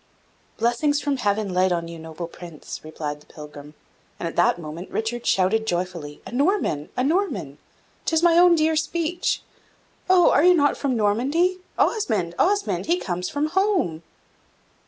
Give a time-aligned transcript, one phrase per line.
[0.57, 3.75] "Blessings from Heaven light on you, noble Prince," replied the pilgrim,
[4.19, 7.59] and at that moment Richard shouted joyfully, "A Norman, a Norman!
[8.05, 9.43] 'tis my own dear speech!
[10.09, 11.59] Oh, are you not from Normandy?
[11.77, 12.87] Osmond, Osmond!
[12.87, 14.01] he comes from home!"